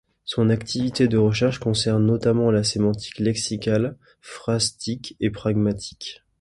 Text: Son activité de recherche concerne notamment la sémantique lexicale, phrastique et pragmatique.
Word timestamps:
Son 0.25 0.49
activité 0.49 1.07
de 1.07 1.17
recherche 1.19 1.59
concerne 1.59 2.03
notamment 2.07 2.49
la 2.49 2.63
sémantique 2.63 3.19
lexicale, 3.19 3.99
phrastique 4.19 5.15
et 5.19 5.29
pragmatique. 5.29 6.23